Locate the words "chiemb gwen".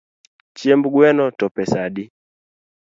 0.57-1.19